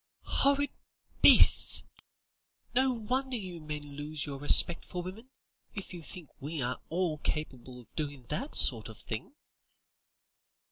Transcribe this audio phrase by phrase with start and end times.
[0.41, 0.71] "Horrid
[1.21, 1.83] beasts!
[2.73, 5.29] no wonder you men lose your respect for women,
[5.75, 9.35] if you think we are all capable of doing that sort of thing."